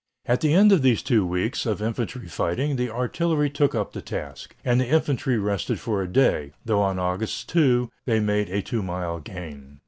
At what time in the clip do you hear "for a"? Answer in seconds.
5.79-6.07